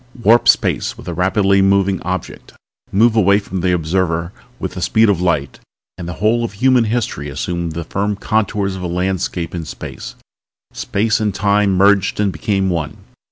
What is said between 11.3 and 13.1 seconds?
space merged and became one.